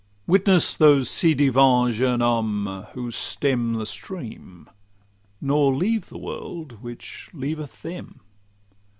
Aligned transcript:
Witness 0.25 0.75
those 0.75 1.11
'ci 1.15 1.35
devant 1.35 1.93
jeunes 1.93 2.23
hommes' 2.23 2.87
who 2.95 3.11
stem 3.11 3.73
The 3.73 3.85
stream, 3.85 4.67
nor 5.39 5.75
leave 5.75 6.07
the 6.09 6.17
world 6.17 6.81
which 6.81 7.29
leaveth 7.35 7.83
them. 7.83 8.19